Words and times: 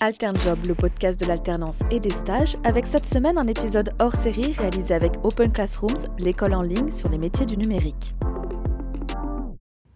AlternJob, 0.00 0.66
le 0.66 0.74
podcast 0.74 1.18
de 1.18 1.26
l'alternance 1.26 1.80
et 1.90 1.98
des 1.98 2.10
stages, 2.10 2.56
avec 2.62 2.86
cette 2.86 3.04
semaine 3.04 3.36
un 3.36 3.46
épisode 3.46 3.90
hors 3.98 4.14
série 4.14 4.52
réalisé 4.52 4.94
avec 4.94 5.12
Open 5.24 5.50
Classrooms, 5.50 6.06
l'école 6.18 6.54
en 6.54 6.62
ligne 6.62 6.90
sur 6.90 7.08
les 7.08 7.18
métiers 7.18 7.46
du 7.46 7.56
numérique. 7.56 8.14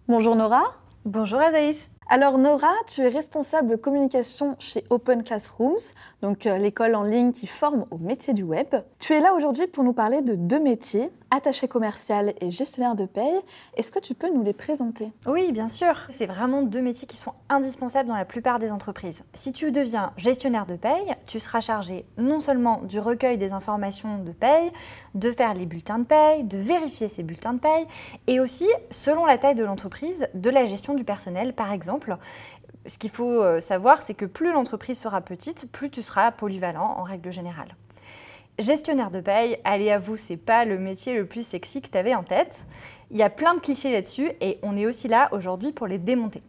Bonjour 0.07 0.35
Nora. 0.35 0.63
Bonjour 1.05 1.39
Adaïs. 1.39 1.89
Alors 2.09 2.37
Nora, 2.37 2.71
tu 2.87 3.01
es 3.01 3.07
responsable 3.07 3.77
communication 3.77 4.55
chez 4.59 4.83
Open 4.89 5.23
Classrooms, 5.23 5.93
donc 6.21 6.45
euh, 6.45 6.57
l'école 6.57 6.95
en 6.95 7.03
ligne 7.03 7.31
qui 7.31 7.47
forme 7.47 7.85
au 7.91 7.97
métier 7.97 8.33
du 8.33 8.43
web. 8.43 8.67
Tu 8.99 9.13
es 9.13 9.21
là 9.21 9.33
aujourd'hui 9.33 9.67
pour 9.67 9.85
nous 9.85 9.93
parler 9.93 10.21
de 10.21 10.35
deux 10.35 10.59
métiers, 10.59 11.11
attaché 11.33 11.67
commercial 11.67 12.33
et 12.41 12.51
gestionnaire 12.51 12.95
de 12.95 13.05
paye. 13.05 13.41
Est-ce 13.75 13.91
que 13.91 13.99
tu 13.99 14.13
peux 14.13 14.31
nous 14.31 14.43
les 14.43 14.53
présenter? 14.53 15.11
Oui, 15.25 15.51
bien 15.51 15.67
sûr. 15.67 15.95
C'est 16.09 16.27
vraiment 16.27 16.61
deux 16.61 16.81
métiers 16.81 17.07
qui 17.07 17.17
sont 17.17 17.33
indispensables 17.49 18.07
dans 18.07 18.15
la 18.15 18.25
plupart 18.25 18.59
des 18.59 18.71
entreprises. 18.71 19.23
Si 19.33 19.51
tu 19.51 19.71
deviens 19.71 20.13
gestionnaire 20.15 20.67
de 20.67 20.75
paye, 20.75 21.15
tu 21.25 21.39
seras 21.39 21.59
chargé 21.59 22.05
non 22.17 22.39
seulement 22.39 22.81
du 22.83 22.99
recueil 22.99 23.39
des 23.39 23.51
informations 23.51 24.19
de 24.19 24.31
paye, 24.31 24.71
de 25.15 25.31
faire 25.31 25.55
les 25.55 25.65
bulletins 25.65 25.99
de 25.99 26.05
paye, 26.05 26.43
de 26.43 26.57
vérifier 26.57 27.09
ces 27.09 27.23
bulletins 27.23 27.53
de 27.53 27.59
paye, 27.59 27.87
et 28.27 28.39
aussi, 28.39 28.67
selon 28.91 29.25
la 29.25 29.39
taille 29.39 29.55
de 29.55 29.65
l'entreprise, 29.65 30.27
de 30.35 30.49
la 30.51 30.65
gestion 30.65 30.93
du 30.93 31.03
personnel, 31.03 31.53
par 31.53 31.71
exemple. 31.71 32.15
Ce 32.85 32.97
qu'il 32.97 33.09
faut 33.09 33.41
euh, 33.41 33.61
savoir, 33.61 34.01
c'est 34.01 34.13
que 34.13 34.25
plus 34.25 34.51
l'entreprise 34.51 34.99
sera 34.99 35.21
petite, 35.21 35.71
plus 35.71 35.89
tu 35.89 36.03
seras 36.03 36.31
polyvalent 36.31 36.95
en 36.97 37.03
règle 37.03 37.31
générale. 37.31 37.75
Gestionnaire 38.59 39.09
de 39.09 39.19
paye, 39.19 39.57
allez 39.63 39.89
à 39.89 39.97
vous, 39.97 40.15
c'est 40.15 40.37
pas 40.37 40.63
le 40.63 40.77
métier 40.77 41.15
le 41.15 41.25
plus 41.25 41.45
sexy 41.45 41.81
que 41.81 41.87
tu 41.87 41.97
avais 41.97 42.13
en 42.13 42.21
tête. 42.21 42.65
Il 43.09 43.17
y 43.17 43.23
a 43.23 43.29
plein 43.31 43.55
de 43.55 43.59
clichés 43.59 43.91
là-dessus 43.91 44.29
et 44.41 44.59
on 44.61 44.77
est 44.77 44.85
aussi 44.85 45.07
là 45.07 45.29
aujourd'hui 45.31 45.71
pour 45.71 45.87
les 45.87 45.97
démonter. 45.97 46.43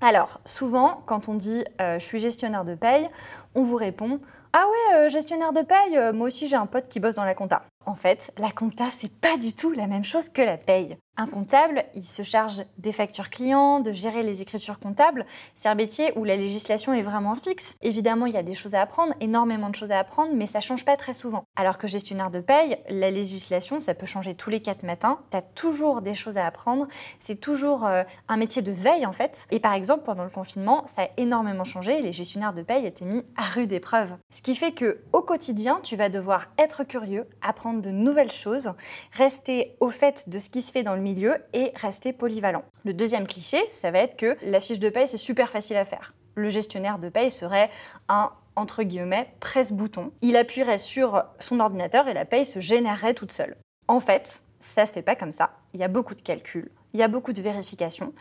Alors, 0.00 0.40
souvent, 0.46 1.02
quand 1.04 1.28
on 1.28 1.34
dit 1.34 1.62
euh, 1.80 1.98
je 1.98 2.04
suis 2.04 2.20
gestionnaire 2.20 2.64
de 2.64 2.74
paye, 2.74 3.10
on 3.54 3.62
vous 3.64 3.76
répond 3.76 4.20
Ah 4.54 4.64
ouais, 4.66 4.96
euh, 4.96 5.08
gestionnaire 5.10 5.52
de 5.52 5.60
paye, 5.60 5.98
euh, 5.98 6.14
moi 6.14 6.28
aussi 6.28 6.46
j'ai 6.46 6.56
un 6.56 6.66
pote 6.66 6.88
qui 6.88 7.00
bosse 7.00 7.16
dans 7.16 7.24
la 7.24 7.34
compta. 7.34 7.64
En 7.84 7.94
fait, 7.94 8.32
la 8.38 8.50
compta, 8.50 8.86
c'est 8.90 9.12
pas 9.12 9.36
du 9.36 9.52
tout 9.52 9.72
la 9.72 9.86
même 9.86 10.04
chose 10.04 10.30
que 10.30 10.40
la 10.42 10.56
paye. 10.56 10.96
Un 11.18 11.26
comptable, 11.26 11.84
il 11.94 12.04
se 12.04 12.22
charge 12.22 12.62
des 12.76 12.92
factures 12.92 13.30
clients, 13.30 13.80
de 13.80 13.90
gérer 13.90 14.22
les 14.22 14.42
écritures 14.42 14.78
comptables. 14.78 15.24
C'est 15.54 15.70
un 15.70 15.74
métier 15.74 16.12
où 16.14 16.24
la 16.24 16.36
législation 16.36 16.92
est 16.92 17.00
vraiment 17.00 17.34
fixe. 17.36 17.78
Évidemment, 17.80 18.26
il 18.26 18.34
y 18.34 18.36
a 18.36 18.42
des 18.42 18.54
choses 18.54 18.74
à 18.74 18.82
apprendre, 18.82 19.14
énormément 19.20 19.70
de 19.70 19.74
choses 19.74 19.92
à 19.92 19.98
apprendre, 19.98 20.32
mais 20.34 20.46
ça 20.46 20.60
change 20.60 20.84
pas 20.84 20.96
très 20.96 21.14
souvent. 21.14 21.44
Alors 21.56 21.78
que 21.78 21.86
gestionnaire 21.86 22.30
de 22.30 22.40
paye, 22.40 22.76
la 22.90 23.10
législation, 23.10 23.80
ça 23.80 23.94
peut 23.94 24.04
changer 24.04 24.34
tous 24.34 24.50
les 24.50 24.60
quatre 24.60 24.82
matins. 24.82 25.18
Tu 25.30 25.38
as 25.38 25.42
toujours 25.42 26.02
des 26.02 26.12
choses 26.12 26.36
à 26.36 26.44
apprendre. 26.44 26.86
C'est 27.18 27.40
toujours 27.40 27.86
euh, 27.86 28.02
un 28.28 28.36
métier 28.36 28.60
de 28.60 28.72
veille, 28.72 29.06
en 29.06 29.12
fait. 29.12 29.46
Et 29.50 29.58
par 29.58 29.72
exemple, 29.72 30.04
pendant 30.04 30.24
le 30.24 30.30
confinement, 30.30 30.86
ça 30.86 31.04
a 31.04 31.08
énormément 31.16 31.64
changé. 31.64 32.02
Les 32.02 32.12
gestionnaires 32.12 32.52
de 32.52 32.62
paye 32.62 32.84
étaient 32.84 33.06
mis 33.06 33.24
à 33.36 33.44
rude 33.44 33.72
épreuve. 33.72 34.16
Ce 34.30 34.42
qui 34.42 34.54
fait 34.54 34.72
que 34.72 35.00
au 35.14 35.22
quotidien, 35.22 35.80
tu 35.82 35.96
vas 35.96 36.10
devoir 36.10 36.48
être 36.58 36.84
curieux, 36.84 37.26
apprendre 37.40 37.80
de 37.80 37.90
nouvelles 37.90 38.32
choses, 38.32 38.72
rester 39.12 39.76
au 39.80 39.88
fait 39.88 40.28
de 40.28 40.38
ce 40.38 40.50
qui 40.50 40.60
se 40.60 40.72
fait 40.72 40.82
dans 40.82 40.94
le 40.94 41.05
milieu 41.06 41.36
et 41.52 41.72
rester 41.76 42.12
polyvalent. 42.12 42.64
Le 42.84 42.92
deuxième 42.92 43.26
cliché, 43.26 43.58
ça 43.70 43.90
va 43.90 44.00
être 44.00 44.16
que 44.16 44.36
la 44.42 44.60
fiche 44.60 44.80
de 44.80 44.88
paye, 44.88 45.06
c'est 45.06 45.16
super 45.16 45.50
facile 45.50 45.76
à 45.76 45.84
faire. 45.84 46.14
Le 46.34 46.48
gestionnaire 46.48 46.98
de 46.98 47.08
paye 47.08 47.30
serait 47.30 47.70
un 48.08 48.32
entre 48.56 48.82
guillemets 48.82 49.28
presse-bouton. 49.38 50.12
Il 50.22 50.36
appuierait 50.36 50.78
sur 50.78 51.24
son 51.38 51.60
ordinateur 51.60 52.08
et 52.08 52.14
la 52.14 52.24
paye 52.24 52.46
se 52.46 52.60
générerait 52.60 53.14
toute 53.14 53.32
seule. 53.32 53.56
En 53.86 54.00
fait, 54.00 54.40
ça 54.60 54.86
se 54.86 54.92
fait 54.92 55.02
pas 55.02 55.14
comme 55.14 55.32
ça. 55.32 55.50
Il 55.74 55.80
y 55.80 55.84
a 55.84 55.88
beaucoup 55.88 56.14
de 56.14 56.22
calculs, 56.22 56.70
il 56.92 57.00
y 57.00 57.02
a 57.02 57.08
beaucoup 57.08 57.32
de 57.32 57.42
vérifications 57.42 58.12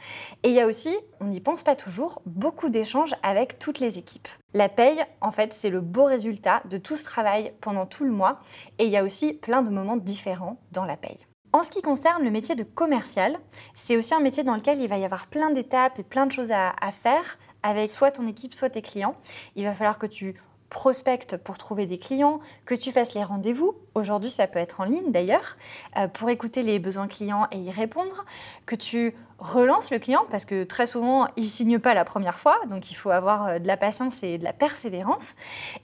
et 0.44 0.50
il 0.50 0.54
y 0.54 0.60
a 0.60 0.68
aussi, 0.68 0.96
on 1.22 1.26
n'y 1.26 1.40
pense 1.40 1.64
pas 1.64 1.76
toujours, 1.76 2.22
beaucoup 2.26 2.70
d'échanges 2.70 3.16
avec 3.24 3.58
toutes 3.58 3.80
les 3.80 3.98
équipes. 3.98 4.28
La 4.54 4.70
paye, 4.70 5.04
en 5.22 5.32
fait, 5.32 5.54
c'est 5.54 5.70
le 5.70 5.82
beau 5.82 6.04
résultat 6.04 6.62
de 6.70 6.78
tout 6.78 6.98
ce 6.98 7.06
travail 7.06 7.54
pendant 7.62 7.86
tout 7.86 8.04
le 8.04 8.12
mois 8.12 8.40
et 8.78 8.86
il 8.86 8.92
y 8.92 8.98
a 8.98 9.04
aussi 9.04 9.34
plein 9.34 9.62
de 9.62 9.70
moments 9.70 9.98
différents 9.98 10.58
dans 10.72 10.86
la 10.86 10.98
paye. 10.98 11.20
En 11.56 11.64
ce 11.64 11.70
qui 11.70 11.82
concerne 11.82 12.22
le 12.22 12.32
métier 12.32 12.54
de 12.54 12.66
commercial, 12.66 13.40
c'est 13.76 13.96
aussi 13.96 14.14
un 14.14 14.20
métier 14.20 14.44
dans 14.44 14.56
lequel 14.56 14.82
il 14.82 14.90
va 14.90 14.98
y 14.98 15.06
avoir 15.06 15.28
plein 15.28 15.52
d'étapes 15.52 15.98
et 15.98 16.04
plein 16.04 16.26
de 16.26 16.34
choses 16.34 16.52
à, 16.52 16.74
faire 16.92 17.38
avec 17.64 17.90
soit 17.90 18.12
ton 18.12 18.28
équipe, 18.28 18.54
soit 18.54 18.72
tes 18.72 18.82
clients. 18.82 19.16
Il 19.56 19.64
va 19.64 19.74
falloir 19.74 19.98
que 19.98 20.06
tu 20.06 20.36
prospectes 20.70 21.38
pour 21.38 21.58
trouver 21.58 21.86
des 21.86 21.98
clients, 21.98 22.42
que 22.66 22.76
tu 22.76 22.92
fasses 22.92 23.14
les 23.14 23.24
rendez-vous. 23.24 23.74
Aujourd'hui, 23.96 24.30
ça 24.30 24.46
peut 24.46 24.60
être 24.60 24.82
en 24.82 24.84
ligne 24.84 25.12
d'ailleurs, 25.12 25.56
euh, 25.96 26.10
pour 26.10 26.30
écouter 26.30 26.64
les 26.64 26.80
besoins 26.80 27.08
clients 27.08 27.48
et 27.52 27.58
y 27.58 27.72
répondre, 27.72 28.26
que 28.66 28.76
tu 28.76 29.16
relance 29.40 29.92
le 29.92 30.00
client 30.00 30.26
parce 30.30 30.46
que 30.46 30.64
très 30.64 30.86
souvent, 30.86 31.28
il 31.36 31.50
signe 31.50 31.80
pas 31.80 31.94
la 31.94 32.06
première 32.06 32.40
fois, 32.40 32.58
donc 32.70 32.92
il 32.92 32.96
faut 32.96 33.10
avoir 33.10 33.48
euh, 33.48 33.60
de 33.60 33.68
la 33.68 33.78
patience 33.78 34.22
et 34.24 34.38
de 34.38 34.44
la 34.44 34.52
persévérance. 34.52 35.36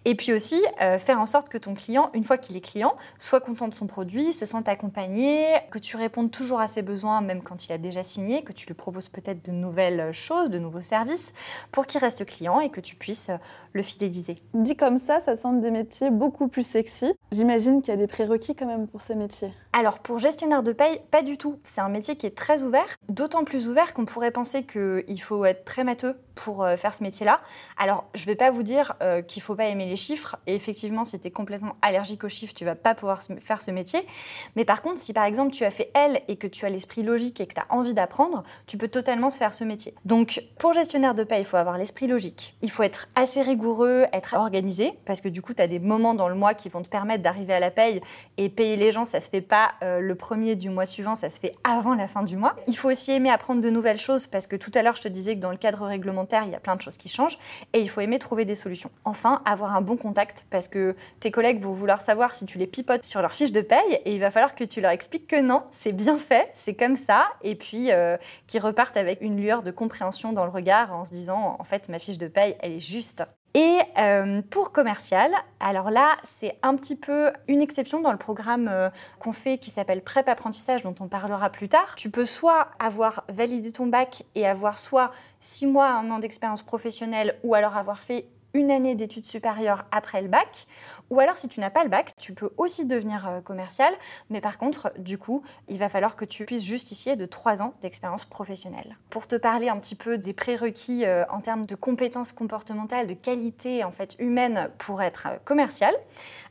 Et 0.03 0.15
puis 0.15 0.33
aussi, 0.33 0.61
euh, 0.81 0.99
faire 0.99 1.21
en 1.21 1.25
sorte 1.25 1.47
que 1.47 1.57
ton 1.57 1.73
client, 1.73 2.09
une 2.13 2.25
fois 2.25 2.37
qu'il 2.37 2.57
est 2.57 2.61
client, 2.61 2.95
soit 3.17 3.39
content 3.39 3.69
de 3.69 3.73
son 3.73 3.87
produit, 3.87 4.33
se 4.33 4.45
sente 4.45 4.67
accompagné, 4.67 5.45
que 5.69 5.79
tu 5.79 5.95
répondes 5.95 6.31
toujours 6.31 6.59
à 6.59 6.67
ses 6.67 6.81
besoins, 6.81 7.21
même 7.21 7.41
quand 7.41 7.65
il 7.65 7.71
a 7.71 7.77
déjà 7.77 8.03
signé, 8.03 8.43
que 8.43 8.51
tu 8.51 8.67
lui 8.67 8.73
proposes 8.73 9.07
peut-être 9.07 9.45
de 9.45 9.51
nouvelles 9.51 10.13
choses, 10.13 10.49
de 10.49 10.59
nouveaux 10.59 10.81
services, 10.81 11.33
pour 11.71 11.87
qu'il 11.87 12.01
reste 12.01 12.25
client 12.25 12.59
et 12.59 12.69
que 12.69 12.81
tu 12.81 12.95
puisses 12.95 13.31
le 13.71 13.83
fidéliser. 13.83 14.37
Dit 14.53 14.75
comme 14.75 14.97
ça, 14.97 15.21
ça 15.21 15.37
semble 15.37 15.61
des 15.61 15.71
métiers 15.71 16.09
beaucoup 16.09 16.49
plus 16.49 16.65
sexy. 16.65 17.13
J'imagine 17.31 17.81
qu'il 17.81 17.93
y 17.93 17.97
a 17.97 18.00
prérequis 18.05 18.55
quand 18.55 18.65
même 18.65 18.87
pour 18.87 19.01
ces 19.01 19.15
métiers? 19.15 19.51
Alors 19.73 19.99
pour 19.99 20.19
gestionnaire 20.19 20.63
de 20.63 20.73
paye, 20.73 21.01
pas 21.11 21.23
du 21.23 21.37
tout. 21.37 21.59
C'est 21.63 21.81
un 21.81 21.89
métier 21.89 22.15
qui 22.15 22.25
est 22.25 22.35
très 22.35 22.63
ouvert, 22.63 22.87
d'autant 23.09 23.43
plus 23.43 23.67
ouvert 23.69 23.93
qu'on 23.93 24.05
pourrait 24.05 24.31
penser 24.31 24.63
qu'il 24.63 25.21
faut 25.21 25.45
être 25.45 25.65
très 25.65 25.83
matheux 25.83 26.15
pour 26.35 26.63
euh, 26.63 26.75
faire 26.75 26.93
ce 26.93 27.03
métier-là. 27.03 27.41
Alors, 27.77 28.05
je 28.15 28.21
ne 28.21 28.25
vais 28.27 28.35
pas 28.35 28.51
vous 28.51 28.63
dire 28.63 28.95
euh, 29.01 29.21
qu'il 29.21 29.41
ne 29.41 29.43
faut 29.43 29.55
pas 29.55 29.65
aimer 29.65 29.85
les 29.85 29.95
chiffres. 29.95 30.37
Et 30.47 30.55
effectivement, 30.55 31.05
si 31.05 31.19
tu 31.19 31.27
es 31.27 31.31
complètement 31.31 31.75
allergique 31.81 32.23
aux 32.23 32.29
chiffres, 32.29 32.53
tu 32.53 32.65
vas 32.65 32.75
pas 32.75 32.95
pouvoir 32.95 33.21
faire 33.21 33.61
ce 33.61 33.71
métier. 33.71 34.05
Mais 34.55 34.65
par 34.65 34.81
contre, 34.81 34.97
si 34.97 35.13
par 35.13 35.25
exemple 35.25 35.51
tu 35.51 35.63
as 35.65 35.71
fait 35.71 35.91
L 35.93 36.21
et 36.27 36.37
que 36.37 36.47
tu 36.47 36.65
as 36.65 36.69
l'esprit 36.69 37.03
logique 37.03 37.41
et 37.41 37.47
que 37.47 37.53
tu 37.53 37.59
as 37.59 37.65
envie 37.69 37.93
d'apprendre, 37.93 38.43
tu 38.65 38.77
peux 38.77 38.87
totalement 38.87 39.29
se 39.29 39.37
faire 39.37 39.53
ce 39.53 39.63
métier. 39.63 39.93
Donc, 40.05 40.43
pour 40.57 40.73
gestionnaire 40.73 41.15
de 41.15 41.23
paye, 41.23 41.41
il 41.41 41.45
faut 41.45 41.57
avoir 41.57 41.77
l'esprit 41.77 42.07
logique. 42.07 42.57
Il 42.61 42.71
faut 42.71 42.83
être 42.83 43.09
assez 43.15 43.41
rigoureux, 43.41 44.05
être 44.13 44.33
organisé, 44.33 44.93
parce 45.05 45.21
que 45.21 45.29
du 45.29 45.41
coup, 45.41 45.53
tu 45.53 45.61
as 45.61 45.67
des 45.67 45.79
moments 45.79 46.13
dans 46.13 46.29
le 46.29 46.35
mois 46.35 46.53
qui 46.53 46.69
vont 46.69 46.81
te 46.81 46.89
permettre 46.89 47.23
d'arriver 47.23 47.53
à 47.53 47.59
la 47.59 47.71
paye 47.71 47.90
et 48.37 48.49
payer 48.49 48.75
les 48.75 48.91
gens, 48.91 49.05
ça 49.05 49.19
se 49.21 49.29
fait 49.29 49.41
pas 49.41 49.73
euh, 49.83 49.99
le 49.99 50.15
premier 50.15 50.55
du 50.55 50.69
mois 50.69 50.85
suivant, 50.85 51.15
ça 51.15 51.29
se 51.29 51.39
fait 51.39 51.53
avant 51.63 51.95
la 51.95 52.07
fin 52.07 52.23
du 52.23 52.37
mois. 52.37 52.55
Il 52.67 52.77
faut 52.77 52.89
aussi 52.89 53.11
aimer 53.11 53.29
apprendre 53.29 53.61
de 53.61 53.69
nouvelles 53.69 53.99
choses 53.99 54.27
parce 54.27 54.47
que 54.47 54.55
tout 54.55 54.71
à 54.75 54.81
l'heure, 54.81 54.95
je 54.95 55.01
te 55.01 55.07
disais 55.07 55.35
que 55.35 55.41
dans 55.41 55.51
le 55.51 55.57
cadre 55.57 55.85
réglementaire, 55.85 56.43
il 56.45 56.51
y 56.51 56.55
a 56.55 56.59
plein 56.59 56.75
de 56.75 56.81
choses 56.81 56.97
qui 56.97 57.09
changent 57.09 57.37
et 57.73 57.79
il 57.79 57.89
faut 57.89 58.01
aimer 58.01 58.19
trouver 58.19 58.45
des 58.45 58.55
solutions. 58.55 58.91
Enfin, 59.05 59.41
avoir 59.45 59.75
un 59.75 59.81
bon 59.81 59.97
contact 59.97 60.45
parce 60.49 60.67
que 60.67 60.95
tes 61.19 61.31
collègues 61.31 61.59
vont 61.59 61.73
vouloir 61.73 62.01
savoir 62.01 62.35
si 62.35 62.45
tu 62.45 62.57
les 62.57 62.67
pipotes 62.67 63.05
sur 63.05 63.21
leur 63.21 63.33
fiche 63.33 63.51
de 63.51 63.61
paye 63.61 64.01
et 64.05 64.13
il 64.13 64.19
va 64.19 64.31
falloir 64.31 64.55
que 64.55 64.63
tu 64.63 64.81
leur 64.81 64.91
expliques 64.91 65.27
que 65.27 65.41
non, 65.41 65.63
c'est 65.71 65.91
bien 65.91 66.17
fait, 66.17 66.49
c'est 66.53 66.75
comme 66.75 66.95
ça 66.95 67.27
et 67.41 67.55
puis 67.55 67.91
euh, 67.91 68.17
qu'ils 68.47 68.61
repartent 68.61 68.97
avec 68.97 69.21
une 69.21 69.39
lueur 69.39 69.63
de 69.63 69.71
compréhension 69.71 70.33
dans 70.33 70.45
le 70.45 70.51
regard 70.51 70.93
en 70.93 71.05
se 71.05 71.11
disant 71.11 71.55
en 71.59 71.63
fait 71.63 71.89
ma 71.89 71.99
fiche 71.99 72.17
de 72.17 72.27
paye 72.27 72.55
elle 72.61 72.73
est 72.73 72.79
juste. 72.79 73.23
Et 73.53 73.79
euh, 73.97 74.41
pour 74.49 74.71
commercial, 74.71 75.31
alors 75.59 75.91
là, 75.91 76.17
c'est 76.23 76.57
un 76.63 76.75
petit 76.75 76.95
peu 76.95 77.31
une 77.49 77.61
exception 77.61 77.99
dans 77.99 78.13
le 78.13 78.17
programme 78.17 78.69
euh, 78.69 78.89
qu'on 79.19 79.33
fait 79.33 79.57
qui 79.57 79.71
s'appelle 79.71 80.01
PrEP 80.01 80.29
Apprentissage, 80.29 80.83
dont 80.83 80.95
on 81.01 81.09
parlera 81.09 81.49
plus 81.49 81.67
tard. 81.67 81.95
Tu 81.97 82.09
peux 82.09 82.25
soit 82.25 82.69
avoir 82.79 83.25
validé 83.27 83.73
ton 83.73 83.87
bac 83.87 84.23
et 84.35 84.47
avoir 84.47 84.79
soit 84.79 85.11
six 85.41 85.67
mois, 85.67 85.89
un 85.89 86.09
an 86.11 86.19
d'expérience 86.19 86.63
professionnelle, 86.63 87.37
ou 87.43 87.53
alors 87.53 87.75
avoir 87.75 88.01
fait 88.01 88.25
une 88.53 88.71
année 88.71 88.95
d'études 88.95 89.25
supérieures 89.25 89.85
après 89.91 90.21
le 90.21 90.27
bac. 90.27 90.67
Ou 91.09 91.19
alors, 91.19 91.37
si 91.37 91.47
tu 91.47 91.59
n'as 91.59 91.69
pas 91.69 91.83
le 91.83 91.89
bac, 91.89 92.13
tu 92.17 92.33
peux 92.33 92.51
aussi 92.57 92.85
devenir 92.85 93.27
euh, 93.27 93.41
commercial. 93.41 93.93
Mais 94.29 94.41
par 94.41 94.57
contre, 94.57 94.91
du 94.97 95.17
coup, 95.17 95.43
il 95.67 95.77
va 95.77 95.89
falloir 95.89 96.15
que 96.15 96.25
tu 96.25 96.45
puisses 96.45 96.63
justifier 96.63 97.15
de 97.15 97.25
trois 97.25 97.61
ans 97.61 97.73
d'expérience 97.81 98.25
professionnelle. 98.25 98.97
Pour 99.09 99.27
te 99.27 99.35
parler 99.35 99.69
un 99.69 99.77
petit 99.77 99.95
peu 99.95 100.17
des 100.17 100.33
prérequis 100.33 101.05
euh, 101.05 101.23
en 101.29 101.41
termes 101.41 101.65
de 101.65 101.75
compétences 101.75 102.31
comportementales, 102.31 103.07
de 103.07 103.13
qualité 103.13 103.83
en 103.83 103.91
fait 103.91 104.15
humaine 104.19 104.69
pour 104.77 105.01
être 105.01 105.27
euh, 105.27 105.37
commercial, 105.45 105.95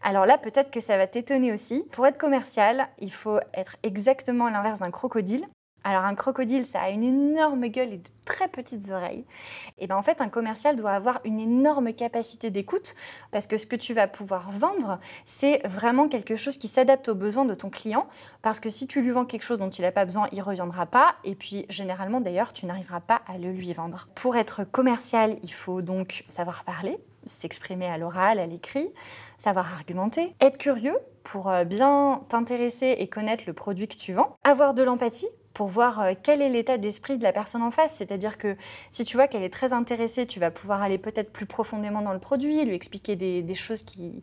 alors 0.02 0.26
là, 0.26 0.38
peut-être 0.38 0.70
que 0.70 0.80
ça 0.80 0.96
va 0.96 1.06
t'étonner 1.06 1.52
aussi. 1.52 1.84
Pour 1.92 2.06
être 2.06 2.18
commercial, 2.18 2.88
il 2.98 3.12
faut 3.12 3.38
être 3.54 3.76
exactement 3.82 4.48
l'inverse 4.48 4.80
d'un 4.80 4.90
crocodile. 4.90 5.46
Alors 5.82 6.04
un 6.04 6.14
crocodile, 6.14 6.64
ça 6.64 6.80
a 6.80 6.90
une 6.90 7.02
énorme 7.02 7.66
gueule 7.68 7.94
et 7.94 7.98
de 7.98 8.08
très 8.24 8.48
petites 8.48 8.90
oreilles. 8.90 9.24
Et 9.78 9.86
bien 9.86 9.96
en 9.96 10.02
fait, 10.02 10.20
un 10.20 10.28
commercial 10.28 10.76
doit 10.76 10.92
avoir 10.92 11.20
une 11.24 11.40
énorme 11.40 11.92
capacité 11.94 12.50
d'écoute 12.50 12.94
parce 13.30 13.46
que 13.46 13.56
ce 13.56 13.66
que 13.66 13.76
tu 13.76 13.94
vas 13.94 14.06
pouvoir 14.06 14.50
vendre, 14.50 14.98
c'est 15.24 15.66
vraiment 15.66 16.08
quelque 16.08 16.36
chose 16.36 16.58
qui 16.58 16.68
s'adapte 16.68 17.08
aux 17.08 17.14
besoins 17.14 17.44
de 17.44 17.54
ton 17.54 17.70
client. 17.70 18.08
Parce 18.42 18.60
que 18.60 18.68
si 18.68 18.86
tu 18.86 19.00
lui 19.00 19.10
vends 19.10 19.24
quelque 19.24 19.42
chose 19.42 19.58
dont 19.58 19.70
il 19.70 19.82
n'a 19.82 19.92
pas 19.92 20.04
besoin, 20.04 20.28
il 20.32 20.42
reviendra 20.42 20.86
pas. 20.86 21.14
Et 21.24 21.34
puis 21.34 21.64
généralement 21.70 22.20
d'ailleurs, 22.20 22.52
tu 22.52 22.66
n'arriveras 22.66 23.00
pas 23.00 23.22
à 23.26 23.38
le 23.38 23.50
lui 23.50 23.72
vendre. 23.72 24.08
Pour 24.14 24.36
être 24.36 24.64
commercial, 24.64 25.38
il 25.42 25.52
faut 25.52 25.80
donc 25.80 26.24
savoir 26.28 26.64
parler, 26.64 26.98
s'exprimer 27.24 27.86
à 27.86 27.96
l'oral, 27.96 28.38
à 28.38 28.46
l'écrit, 28.46 28.88
savoir 29.38 29.72
argumenter, 29.72 30.34
être 30.40 30.58
curieux 30.58 30.96
pour 31.24 31.50
euh, 31.50 31.64
bien 31.64 32.22
t'intéresser 32.28 32.96
et 32.98 33.08
connaître 33.08 33.44
le 33.46 33.52
produit 33.52 33.88
que 33.88 33.96
tu 33.96 34.12
vends, 34.12 34.36
avoir 34.44 34.74
de 34.74 34.82
l'empathie 34.82 35.28
pour 35.54 35.68
voir 35.68 36.00
euh, 36.00 36.12
quel 36.20 36.42
est 36.42 36.48
l'état 36.48 36.78
d'esprit 36.78 37.18
de 37.18 37.22
la 37.22 37.32
personne 37.32 37.62
en 37.62 37.70
face. 37.70 37.94
C'est-à-dire 37.94 38.38
que 38.38 38.56
si 38.90 39.04
tu 39.04 39.16
vois 39.16 39.28
qu'elle 39.28 39.42
est 39.42 39.52
très 39.52 39.72
intéressée, 39.72 40.26
tu 40.26 40.40
vas 40.40 40.50
pouvoir 40.50 40.82
aller 40.82 40.98
peut-être 40.98 41.32
plus 41.32 41.46
profondément 41.46 42.02
dans 42.02 42.12
le 42.12 42.18
produit, 42.18 42.64
lui 42.64 42.74
expliquer 42.74 43.16
des, 43.16 43.54
choses 43.54 43.82
qu'il 43.82 44.22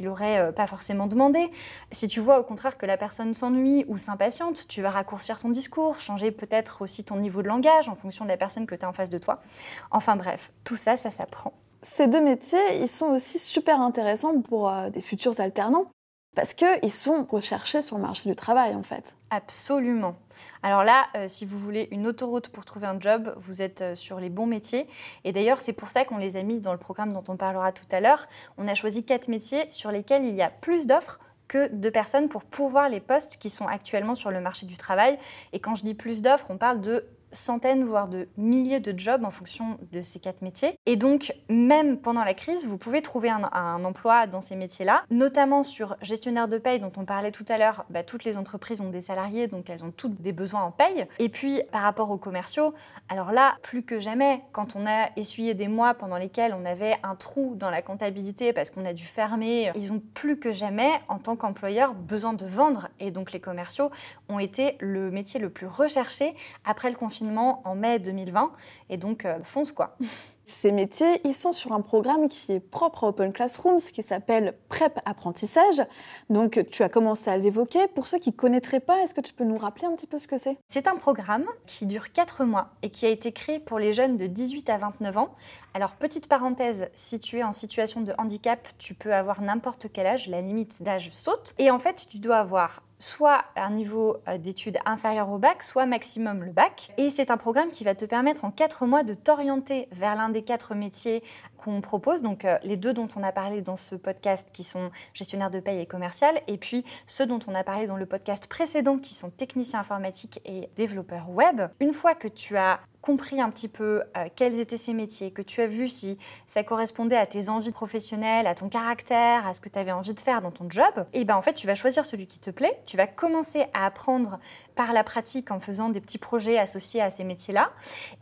n'aurait 0.00 0.38
euh, 0.38 0.52
pas 0.52 0.66
forcément 0.66 1.06
demandé. 1.06 1.50
Si 1.92 2.08
tu 2.08 2.20
vois 2.20 2.40
au 2.40 2.42
contraire 2.42 2.76
que 2.76 2.86
la 2.86 2.96
personne 2.96 3.32
s'ennuie 3.32 3.84
ou 3.88 3.96
s'impatiente, 3.96 4.66
tu 4.68 4.82
vas 4.82 4.90
raccourcir 4.90 5.38
ton 5.38 5.50
discours, 5.50 6.00
changer 6.00 6.30
peut-être 6.30 6.82
aussi 6.82 7.04
ton 7.04 7.16
niveau 7.16 7.42
de 7.42 7.48
langage 7.48 7.88
en 7.88 7.94
fonction 7.94 8.24
de 8.24 8.30
la 8.30 8.36
personne 8.36 8.66
que 8.66 8.74
tu 8.74 8.84
as 8.84 8.88
en 8.88 8.92
face 8.92 9.10
de 9.10 9.18
toi. 9.18 9.42
Enfin 9.90 10.16
bref, 10.16 10.52
tout 10.64 10.76
ça, 10.76 10.96
ça 10.96 11.10
s'apprend. 11.10 11.52
Ces 11.82 12.08
deux 12.08 12.20
métiers, 12.20 12.58
ils 12.80 12.88
sont 12.88 13.10
aussi 13.10 13.38
super 13.38 13.80
intéressants 13.80 14.40
pour 14.40 14.68
euh, 14.68 14.90
des 14.90 15.00
futurs 15.00 15.38
alternants 15.40 15.86
parce 16.34 16.52
qu'ils 16.54 16.92
sont 16.92 17.24
recherchés 17.24 17.82
sur 17.82 17.96
le 17.96 18.02
marché 18.02 18.28
du 18.28 18.36
travail 18.36 18.74
en 18.74 18.82
fait. 18.82 19.16
Absolument. 19.30 20.16
Alors 20.62 20.84
là, 20.84 21.06
euh, 21.16 21.26
si 21.28 21.44
vous 21.46 21.58
voulez 21.58 21.88
une 21.90 22.06
autoroute 22.06 22.48
pour 22.48 22.64
trouver 22.64 22.86
un 22.86 23.00
job, 23.00 23.34
vous 23.38 23.62
êtes 23.62 23.82
euh, 23.82 23.94
sur 23.94 24.20
les 24.20 24.30
bons 24.30 24.46
métiers. 24.46 24.86
Et 25.24 25.32
d'ailleurs, 25.32 25.60
c'est 25.60 25.72
pour 25.72 25.90
ça 25.90 26.04
qu'on 26.04 26.18
les 26.18 26.36
a 26.36 26.42
mis 26.42 26.60
dans 26.60 26.72
le 26.72 26.78
programme 26.78 27.12
dont 27.12 27.24
on 27.28 27.36
parlera 27.36 27.72
tout 27.72 27.86
à 27.90 28.00
l'heure. 28.00 28.26
On 28.58 28.68
a 28.68 28.74
choisi 28.74 29.04
quatre 29.04 29.28
métiers 29.28 29.66
sur 29.70 29.90
lesquels 29.90 30.24
il 30.24 30.34
y 30.34 30.42
a 30.42 30.50
plus 30.50 30.86
d'offres 30.86 31.20
que 31.48 31.72
de 31.72 31.90
personnes 31.90 32.28
pour 32.28 32.44
pourvoir 32.44 32.88
les 32.88 33.00
postes 33.00 33.36
qui 33.38 33.50
sont 33.50 33.66
actuellement 33.66 34.14
sur 34.14 34.30
le 34.30 34.40
marché 34.40 34.66
du 34.66 34.76
travail. 34.76 35.18
Et 35.52 35.60
quand 35.60 35.74
je 35.74 35.84
dis 35.84 35.94
plus 35.94 36.22
d'offres, 36.22 36.46
on 36.50 36.58
parle 36.58 36.80
de 36.80 37.04
centaines, 37.36 37.84
voire 37.84 38.08
de 38.08 38.28
milliers 38.36 38.80
de 38.80 38.98
jobs 38.98 39.24
en 39.24 39.30
fonction 39.30 39.78
de 39.92 40.00
ces 40.00 40.18
quatre 40.18 40.42
métiers. 40.42 40.78
Et 40.86 40.96
donc, 40.96 41.34
même 41.48 41.98
pendant 41.98 42.24
la 42.24 42.34
crise, 42.34 42.66
vous 42.66 42.78
pouvez 42.78 43.02
trouver 43.02 43.30
un, 43.30 43.84
emploi 43.84 44.26
dans 44.26 44.40
ces 44.40 44.56
métiers-là, 44.56 45.04
notamment 45.10 45.62
sur 45.62 45.96
gestionnaire 46.00 46.48
de 46.48 46.58
paye 46.58 46.80
dont 46.80 46.92
on 46.96 47.04
parlait 47.04 47.30
tout 47.30 47.44
à 47.48 47.58
l'heure. 47.58 47.84
Bah, 47.90 48.02
toutes 48.02 48.24
les 48.24 48.38
entreprises 48.38 48.80
ont 48.80 48.90
des 48.90 49.00
salariés, 49.00 49.46
donc 49.46 49.68
elles 49.68 49.84
ont 49.84 49.90
toutes 49.90 50.20
des 50.20 50.32
besoins 50.32 50.62
en 50.62 50.70
paye. 50.70 51.06
Et 51.18 51.28
puis, 51.28 51.60
par 51.70 51.82
rapport 51.82 52.10
aux 52.10 52.16
commerciaux, 52.16 52.74
alors 53.08 53.32
là, 53.32 53.56
plus 53.62 53.82
que 53.82 54.00
jamais, 54.00 54.42
quand 54.52 54.76
on 54.76 54.86
a 54.86 55.10
essuyé 55.16 55.54
des 55.54 55.68
mois 55.68 55.94
pendant 55.94 56.16
lesquels 56.16 56.54
on 56.54 56.64
avait 56.64 56.96
un 57.02 57.14
trou 57.14 57.54
dans 57.56 57.70
la 57.70 57.82
comptabilité 57.82 58.52
parce 58.52 58.70
qu'on 58.70 58.84
a 58.84 58.92
dû 58.92 59.04
fermer, 59.04 59.70
ils 59.74 59.92
ont 59.92 60.02
plus 60.14 60.38
que 60.38 60.52
jamais, 60.52 60.90
en 61.08 61.18
tant 61.18 61.36
qu'employeur, 61.36 61.94
besoin 61.94 62.32
de 62.32 62.46
vendre. 62.46 62.88
Et 62.98 63.10
donc, 63.10 63.32
les 63.32 63.40
commerciaux 63.40 63.90
ont 64.28 64.38
été 64.38 64.76
le 64.80 65.10
métier 65.10 65.38
le 65.38 65.50
plus 65.50 65.66
recherché 65.66 66.34
après 66.64 66.90
le 66.90 66.96
confinement 66.96 67.25
en 67.64 67.74
mai 67.74 67.98
2020. 67.98 68.52
Et 68.90 68.96
donc, 68.96 69.24
euh, 69.24 69.38
fonce 69.44 69.72
quoi. 69.72 69.96
Ces 70.48 70.70
métiers, 70.70 71.20
ils 71.24 71.34
sont 71.34 71.50
sur 71.50 71.72
un 71.72 71.80
programme 71.80 72.28
qui 72.28 72.52
est 72.52 72.60
propre 72.60 73.02
à 73.02 73.08
Open 73.08 73.32
Classrooms, 73.32 73.80
qui 73.92 74.04
s'appelle 74.04 74.56
PrEP 74.68 75.00
Apprentissage. 75.04 75.82
Donc, 76.30 76.64
tu 76.70 76.84
as 76.84 76.88
commencé 76.88 77.28
à 77.28 77.36
l'évoquer. 77.36 77.88
Pour 77.88 78.06
ceux 78.06 78.20
qui 78.20 78.30
ne 78.30 78.36
connaîtraient 78.36 78.78
pas, 78.78 79.02
est-ce 79.02 79.12
que 79.12 79.20
tu 79.20 79.34
peux 79.34 79.42
nous 79.42 79.58
rappeler 79.58 79.88
un 79.88 79.96
petit 79.96 80.06
peu 80.06 80.18
ce 80.18 80.28
que 80.28 80.38
c'est? 80.38 80.56
C'est 80.68 80.86
un 80.86 80.94
programme 80.94 81.46
qui 81.66 81.84
dure 81.84 82.12
4 82.12 82.44
mois 82.44 82.68
et 82.82 82.90
qui 82.90 83.06
a 83.06 83.08
été 83.08 83.32
créé 83.32 83.58
pour 83.58 83.80
les 83.80 83.92
jeunes 83.92 84.16
de 84.18 84.28
18 84.28 84.70
à 84.70 84.78
29 84.78 85.18
ans. 85.18 85.34
Alors, 85.74 85.96
petite 85.96 86.28
parenthèse, 86.28 86.90
si 86.94 87.18
tu 87.18 87.38
es 87.38 87.42
en 87.42 87.50
situation 87.50 88.02
de 88.02 88.14
handicap, 88.16 88.68
tu 88.78 88.94
peux 88.94 89.12
avoir 89.12 89.42
n'importe 89.42 89.88
quel 89.92 90.06
âge, 90.06 90.28
la 90.28 90.42
limite 90.42 90.80
d'âge 90.80 91.10
saute. 91.12 91.56
Et 91.58 91.72
en 91.72 91.80
fait, 91.80 92.06
tu 92.08 92.20
dois 92.20 92.36
avoir 92.36 92.84
soit 92.98 93.44
un 93.56 93.70
niveau 93.70 94.18
euh, 94.28 94.38
d'études 94.38 94.78
inférieur 94.84 95.30
au 95.30 95.38
bac, 95.38 95.62
soit 95.62 95.86
maximum 95.86 96.44
le 96.44 96.52
bac. 96.52 96.92
Et 96.96 97.10
c'est 97.10 97.30
un 97.30 97.36
programme 97.36 97.70
qui 97.70 97.84
va 97.84 97.94
te 97.94 98.04
permettre 98.04 98.44
en 98.44 98.50
quatre 98.50 98.86
mois 98.86 99.02
de 99.02 99.14
t'orienter 99.14 99.88
vers 99.92 100.16
l'un 100.16 100.28
des 100.28 100.42
quatre 100.42 100.74
métiers 100.74 101.22
qu'on 101.58 101.80
propose. 101.80 102.22
Donc 102.22 102.44
euh, 102.44 102.58
les 102.62 102.76
deux 102.76 102.92
dont 102.92 103.08
on 103.16 103.22
a 103.22 103.32
parlé 103.32 103.60
dans 103.60 103.76
ce 103.76 103.94
podcast 103.94 104.48
qui 104.52 104.64
sont 104.64 104.90
gestionnaire 105.14 105.50
de 105.50 105.60
paye 105.60 105.80
et 105.80 105.86
commercial, 105.86 106.40
et 106.46 106.58
puis 106.58 106.84
ceux 107.06 107.26
dont 107.26 107.40
on 107.46 107.54
a 107.54 107.64
parlé 107.64 107.86
dans 107.86 107.96
le 107.96 108.06
podcast 108.06 108.46
précédent 108.46 108.98
qui 108.98 109.14
sont 109.14 109.30
techniciens 109.30 109.80
informatiques 109.80 110.40
et 110.44 110.68
développeurs 110.76 111.30
web. 111.30 111.62
Une 111.80 111.92
fois 111.92 112.14
que 112.14 112.28
tu 112.28 112.56
as 112.56 112.80
compris 113.06 113.40
un 113.40 113.50
petit 113.50 113.68
peu 113.68 114.02
euh, 114.16 114.28
quels 114.34 114.58
étaient 114.58 114.76
ces 114.76 114.92
métiers, 114.92 115.30
que 115.30 115.40
tu 115.40 115.62
as 115.62 115.68
vu 115.68 115.88
si 115.88 116.18
ça 116.48 116.64
correspondait 116.64 117.16
à 117.16 117.24
tes 117.24 117.48
envies 117.48 117.70
professionnelles, 117.70 118.48
à 118.48 118.56
ton 118.56 118.68
caractère, 118.68 119.46
à 119.46 119.54
ce 119.54 119.60
que 119.60 119.68
tu 119.68 119.78
avais 119.78 119.92
envie 119.92 120.12
de 120.12 120.18
faire 120.18 120.42
dans 120.42 120.50
ton 120.50 120.68
job, 120.68 121.06
et 121.12 121.24
ben 121.24 121.36
en 121.36 121.42
fait 121.42 121.52
tu 121.52 121.68
vas 121.68 121.76
choisir 121.76 122.04
celui 122.04 122.26
qui 122.26 122.40
te 122.40 122.50
plaît, 122.50 122.80
tu 122.84 122.96
vas 122.96 123.06
commencer 123.06 123.66
à 123.74 123.86
apprendre 123.86 124.40
par 124.74 124.92
la 124.92 125.04
pratique 125.04 125.52
en 125.52 125.60
faisant 125.60 125.88
des 125.88 126.00
petits 126.00 126.18
projets 126.18 126.58
associés 126.58 127.00
à 127.00 127.10
ces 127.10 127.22
métiers-là. 127.22 127.70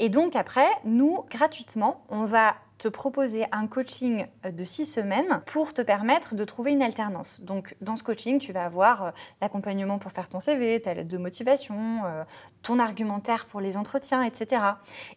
Et 0.01 0.11
donc 0.11 0.37
après, 0.37 0.69
nous, 0.85 1.25
gratuitement, 1.31 2.05
on 2.11 2.27
va 2.27 2.55
te 2.79 2.89
proposer 2.89 3.47
un 3.53 3.67
coaching 3.67 4.27
euh, 4.45 4.51
de 4.51 4.65
six 4.65 4.87
semaines 4.87 5.43
pour 5.47 5.75
te 5.75 5.83
permettre 5.83 6.35
de 6.35 6.45
trouver 6.45 6.73
une 6.73 6.83
alternance. 6.83 7.41
Donc, 7.41 7.77
dans 7.81 7.97
ce 7.97 8.03
coaching, 8.03 8.39
tu 8.39 8.53
vas 8.53 8.65
avoir 8.65 9.05
euh, 9.05 9.11
l'accompagnement 9.41 9.99
pour 9.99 10.13
faire 10.13 10.29
ton 10.29 10.41
CV, 10.41 10.81
ta 10.81 10.95
lettre 10.95 11.09
de 11.09 11.19
motivation, 11.19 12.05
euh, 12.05 12.25
ton 12.63 12.79
argumentaire 12.79 13.47
pour 13.47 13.61
les 13.61 13.77
entretiens, 13.77 14.23
etc. 14.23 14.63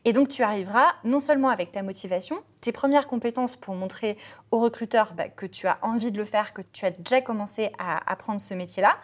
Et 0.06 0.14
donc, 0.14 0.30
tu 0.30 0.44
arriveras 0.44 0.94
non 1.04 1.20
seulement 1.20 1.50
avec 1.50 1.72
ta 1.72 1.82
motivation, 1.82 2.38
tes 2.62 2.72
premières 2.72 3.08
compétences 3.08 3.56
pour 3.56 3.76
montrer 3.76 4.18
aux 4.52 4.60
recruteurs 4.60 5.14
bah, 5.14 5.30
que 5.30 5.46
tu 5.46 5.68
as 5.68 5.78
envie 5.82 6.12
de 6.12 6.18
le 6.18 6.26
faire, 6.26 6.54
que 6.54 6.62
tu 6.74 6.86
as 6.86 6.92
déjà 6.92 7.22
commencé 7.22 7.72
à 7.78 8.12
apprendre 8.12 8.42
ce 8.42 8.54
métier-là. 8.54 8.98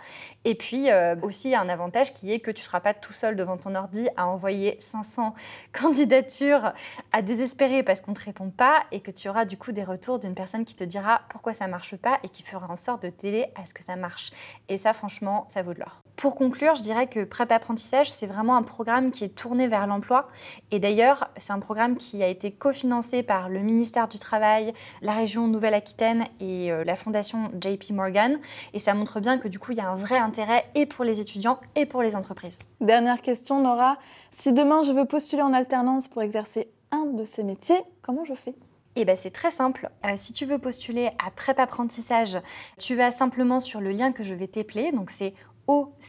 Et 0.46 0.56
puis 0.56 0.90
euh, 0.90 1.16
aussi 1.22 1.56
un 1.56 1.70
avantage 1.70 2.14
qui 2.14 2.32
est 2.32 2.40
que 2.40 2.52
tu 2.52 2.62
ne 2.62 2.66
seras 2.66 2.80
pas 2.80 2.94
tout 2.94 3.14
seul 3.14 3.36
devant 3.36 3.58
ton 3.58 3.76
ordi 3.76 4.08
à 4.18 4.28
envoyer 4.28 4.78
500 4.80 5.36
candidatures 5.74 6.74
à 7.12 7.22
désespérer 7.22 7.84
parce 7.84 8.02
qu'on 8.02 8.12
ne 8.12 8.16
te 8.16 8.26
répond 8.26 8.50
pas 8.50 8.84
et 8.92 9.02
que 9.02 9.12
tu 9.12 9.30
auras 9.30 9.46
du 9.46 9.58
coup 9.58 9.72
des 9.72 9.84
retours 9.84 10.20
d'une 10.20 10.36
personne 10.36 10.66
qui 10.66 10.76
te 10.76 10.84
dira 10.84 11.22
pourquoi 11.30 11.54
ça 11.54 11.68
marche 11.68 11.96
pas 11.96 12.20
et 12.24 12.30
qui 12.30 12.44
fera 12.44 12.68
en 12.70 12.76
sorte 12.76 13.04
de 13.04 13.10
t'aider 13.10 13.48
à 13.56 13.66
ce 13.66 13.74
que 13.74 13.84
ça 13.84 13.96
marche. 13.96 14.32
Et 14.70 14.78
ça 14.78 14.94
franchement, 14.94 15.46
ça 15.50 15.62
vaut 15.62 15.74
de 15.74 15.80
l'or. 15.80 16.02
Pour 16.16 16.36
conclure, 16.36 16.76
je 16.76 16.84
dirais 16.84 17.08
que 17.08 17.24
Prep 17.24 17.52
Apprentissage, 17.52 18.12
c'est 18.12 18.28
vraiment 18.28 18.56
un 18.56 18.64
programme 18.64 19.12
qui 19.12 19.24
est 19.24 19.36
tourné 19.36 19.68
vers 19.68 19.88
l'emploi. 19.88 20.30
Et 20.72 20.80
d'ailleurs, 20.80 21.30
c'est 21.38 21.54
un 21.54 21.60
programme 21.60 21.98
qui 21.98 22.22
a 22.22 22.28
été 22.28 22.52
cofinancé 22.52 23.24
par 23.24 23.43
le 23.50 23.60
ministère 23.60 24.08
du 24.08 24.20
Travail, 24.20 24.74
la 25.02 25.14
région 25.14 25.48
Nouvelle-Aquitaine 25.48 26.26
et 26.40 26.72
euh, 26.72 26.84
la 26.84 26.96
fondation 26.96 27.52
JP 27.62 27.92
Morgan. 27.92 28.40
Et 28.74 28.80
ça 28.80 28.94
montre 28.94 29.20
bien 29.20 29.38
que 29.38 29.48
du 29.48 29.60
coup, 29.60 29.72
il 29.72 29.78
y 29.78 29.82
a 29.82 29.90
un 29.90 29.96
vrai 29.96 30.18
intérêt 30.18 30.66
et 30.76 30.86
pour 30.86 31.06
les 31.06 31.20
étudiants 31.20 31.60
et 31.76 31.86
pour 31.86 32.02
les 32.02 32.16
entreprises. 32.16 32.60
Dernière 32.82 33.22
question, 33.22 33.62
Nora. 33.62 33.98
Si 34.32 34.54
demain 34.54 34.84
je 34.84 34.92
veux 34.92 35.06
postuler 35.06 35.42
en 35.42 35.54
alternance 35.54 36.08
pour 36.08 36.22
exercer 36.22 36.72
un 36.92 37.06
de 37.06 37.24
ces 37.24 37.44
métiers, 37.44 37.82
comment 38.02 38.26
je 38.26 38.34
fais? 38.34 38.56
Eh 38.96 39.06
ben, 39.06 39.18
c'est 39.20 39.32
très 39.32 39.52
simple. 39.52 39.90
Euh, 40.06 40.14
si 40.18 40.34
tu 40.34 40.46
veux 40.46 40.60
postuler 40.60 41.10
à 41.26 41.32
Prep 41.32 41.60
Apprentissage, 41.60 42.38
tu 42.78 42.96
vas 42.96 43.12
simplement 43.12 43.60
sur 43.60 43.82
le 43.82 43.90
lien 43.90 44.12
que 44.12 44.24
je 44.24 44.36
vais 44.36 44.48
t'épeler. 44.48 44.92
Donc 44.92 45.10
c'est 45.10 45.34
oc.cm 45.68 46.00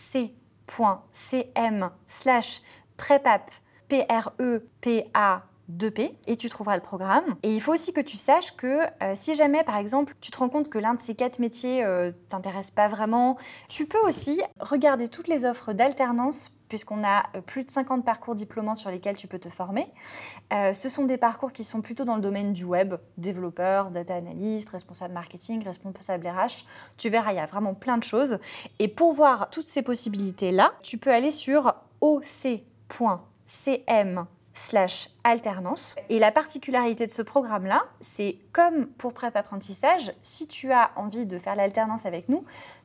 slash 2.06 2.60
prepap, 2.96 3.50
P-R-E-P-A 3.88 5.42
2P 5.72 6.12
et 6.26 6.36
tu 6.36 6.48
trouveras 6.48 6.76
le 6.76 6.82
programme. 6.82 7.24
Et 7.42 7.54
il 7.54 7.60
faut 7.60 7.72
aussi 7.72 7.92
que 7.92 8.00
tu 8.00 8.16
saches 8.16 8.56
que 8.56 8.80
euh, 9.02 9.12
si 9.14 9.34
jamais, 9.34 9.64
par 9.64 9.76
exemple, 9.76 10.14
tu 10.20 10.30
te 10.30 10.38
rends 10.38 10.48
compte 10.48 10.68
que 10.68 10.78
l'un 10.78 10.94
de 10.94 11.00
ces 11.00 11.14
quatre 11.14 11.38
métiers 11.38 11.84
euh, 11.84 12.12
t'intéresse 12.28 12.70
pas 12.70 12.88
vraiment, 12.88 13.36
tu 13.68 13.86
peux 13.86 14.00
aussi 14.00 14.40
regarder 14.60 15.08
toutes 15.08 15.28
les 15.28 15.44
offres 15.44 15.72
d'alternance 15.72 16.50
puisqu'on 16.68 17.04
a 17.04 17.24
euh, 17.34 17.40
plus 17.40 17.64
de 17.64 17.70
50 17.70 18.04
parcours 18.04 18.34
diplômants 18.34 18.74
sur 18.74 18.90
lesquels 18.90 19.16
tu 19.16 19.26
peux 19.26 19.38
te 19.38 19.48
former. 19.48 19.86
ce 20.50 20.88
sont 20.88 21.04
des 21.04 21.18
parcours 21.18 21.52
qui 21.52 21.64
sont 21.64 21.80
plutôt 21.80 22.04
dans 22.04 22.16
le 22.16 22.22
domaine 22.22 22.52
du 22.52 22.64
web, 22.64 22.94
développeur, 23.16 23.90
data 23.90 24.14
analyst, 24.16 24.68
responsable 24.70 25.14
marketing, 25.14 25.64
responsable 25.64 26.26
RH. 26.26 26.64
Tu 26.96 27.08
verras, 27.10 27.32
il 27.32 27.36
y 27.36 27.40
a 27.40 27.46
vraiment 27.46 27.74
plein 27.74 27.98
de 27.98 28.04
choses. 28.04 28.38
Et 28.78 28.88
pour 28.88 29.12
voir 29.12 29.50
toutes 29.50 29.66
ces 29.66 29.82
possibilités-là, 29.82 30.72
tu 30.82 30.98
peux 30.98 31.12
aller 31.12 31.30
sur 31.30 31.74
oc.cm 32.00 32.66
slash 34.54 35.10
alternance. 35.24 35.96
Et 36.08 36.18
la 36.18 36.30
particularité 36.30 37.06
de 37.06 37.12
ce 37.12 37.22
programme-là, 37.22 37.84
c'est 38.00 38.38
comme 38.52 38.86
pour 38.86 39.12
Prep 39.12 39.34
Apprentissage, 39.36 40.12
si 40.22 40.46
tu 40.46 40.72
as 40.72 40.90
envie 40.96 41.26
de 41.26 41.38
faire 41.38 41.56
l'alternance 41.56 42.06
avec 42.06 42.28
nous, 42.28 42.44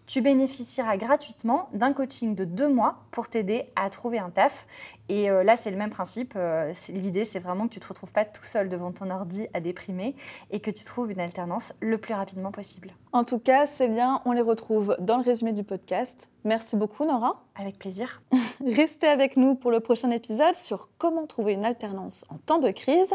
tu 0.09 0.21
bénéficieras 0.21 0.97
gratuitement 0.97 1.69
d'un 1.71 1.93
coaching 1.93 2.33
de 2.33 2.43
deux 2.43 2.67
mois 2.67 3.03
pour 3.11 3.29
t'aider 3.29 3.65
à 3.75 3.91
trouver 3.91 4.17
un 4.17 4.31
taf. 4.31 4.65
Et 5.07 5.29
euh, 5.29 5.43
là, 5.43 5.55
c'est 5.55 5.69
le 5.69 5.77
même 5.77 5.91
principe. 5.91 6.33
Euh, 6.35 6.73
l'idée, 6.89 7.25
c'est 7.25 7.37
vraiment 7.37 7.67
que 7.67 7.73
tu 7.73 7.77
ne 7.77 7.83
te 7.83 7.89
retrouves 7.89 8.11
pas 8.11 8.25
tout 8.25 8.43
seul 8.43 8.69
devant 8.69 8.91
ton 8.91 9.11
ordi 9.11 9.45
à 9.53 9.59
déprimer 9.59 10.15
et 10.49 10.61
que 10.61 10.71
tu 10.71 10.83
trouves 10.83 11.11
une 11.11 11.19
alternance 11.19 11.73
le 11.79 11.99
plus 11.99 12.15
rapidement 12.15 12.51
possible. 12.51 12.91
En 13.11 13.23
tout 13.23 13.37
cas, 13.37 13.67
ces 13.67 13.87
liens, 13.87 14.21
on 14.25 14.31
les 14.31 14.41
retrouve 14.41 14.97
dans 14.99 15.17
le 15.17 15.23
résumé 15.23 15.53
du 15.53 15.63
podcast. 15.63 16.27
Merci 16.45 16.77
beaucoup, 16.77 17.05
Nora. 17.05 17.43
Avec 17.55 17.77
plaisir. 17.77 18.21
Restez 18.65 19.07
avec 19.07 19.35
nous 19.35 19.55
pour 19.55 19.71
le 19.71 19.79
prochain 19.79 20.09
épisode 20.11 20.55
sur 20.55 20.89
comment 20.97 21.27
trouver 21.27 21.53
une 21.53 21.65
alternance 21.65 22.25
en 22.29 22.37
temps 22.37 22.59
de 22.59 22.71
crise. 22.71 23.13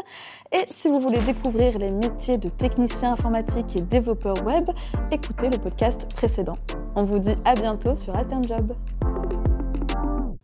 Et 0.51 0.65
si 0.69 0.89
vous 0.89 0.99
voulez 0.99 1.19
découvrir 1.19 1.79
les 1.79 1.91
métiers 1.91 2.37
de 2.37 2.49
technicien 2.49 3.13
informatique 3.13 3.75
et 3.75 3.81
développeur 3.81 4.35
web, 4.45 4.69
écoutez 5.11 5.49
le 5.49 5.57
podcast 5.57 6.07
précédent. 6.13 6.57
On 6.95 7.03
vous 7.03 7.19
dit 7.19 7.35
à 7.45 7.55
bientôt 7.55 7.95
sur 7.95 8.15
Alternjob. 8.15 8.75